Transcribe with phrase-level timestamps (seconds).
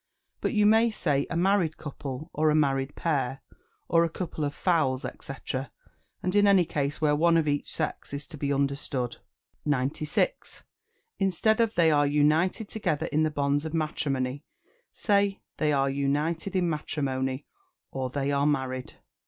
[0.41, 3.41] But you may say "A married couple," or, "A married pair,"
[3.87, 5.33] or, "A couple of fowls," &c.,
[6.23, 9.17] in any case where one of each sex is to be understood.
[9.63, 10.63] 96.
[11.19, 14.43] Instead of "They are united together in the bonds of matrimony,"
[14.91, 17.45] say "They are united in matrimony,"
[17.91, 18.93] or, "They are married."